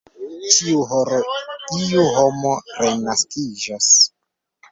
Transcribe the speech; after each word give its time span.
ĉiu 0.53 0.79
horo, 0.93 1.19
iu 1.81 2.07
homo 2.15 2.55
renaskiĝas? 2.79 3.93